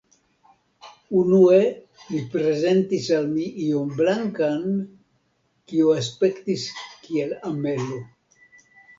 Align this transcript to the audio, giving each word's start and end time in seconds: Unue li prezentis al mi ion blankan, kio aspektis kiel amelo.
Unue 1.17 1.57
li 2.13 2.21
prezentis 2.35 3.09
al 3.17 3.27
mi 3.33 3.45
ion 3.65 3.91
blankan, 3.99 4.63
kio 5.73 5.91
aspektis 5.97 6.65
kiel 7.05 7.37
amelo. 7.51 8.01